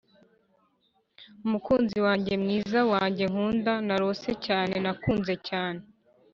[1.45, 3.73] umukunzi wanjye mwiza wanjye nkunda.
[3.87, 5.81] narose cyane nakunze cyane,